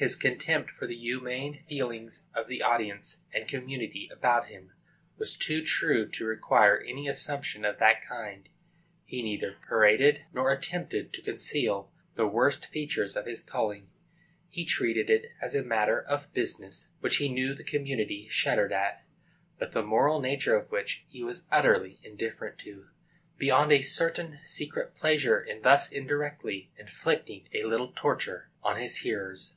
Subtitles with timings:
[0.00, 4.70] His contempt for the humane feelings of the audience and community about him
[5.16, 8.48] was too true to require any assumption of that kind.
[9.04, 13.90] He neither paraded nor attempted to conceal the worst features of his calling.
[14.48, 19.02] He treated it as a matter of business which he knew the community shuddered at,
[19.58, 22.86] but the moral nature of which he was utterly indifferent to,
[23.36, 29.54] beyond a certain secret pleasure in thus indirectly inflicting a little torture on his hearers.